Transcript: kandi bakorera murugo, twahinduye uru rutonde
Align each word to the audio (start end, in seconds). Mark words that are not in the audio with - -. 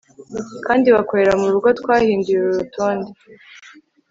kandi 0.65 0.87
bakorera 0.95 1.33
murugo, 1.41 1.67
twahinduye 1.79 2.37
uru 2.39 2.53
rutonde 2.59 3.11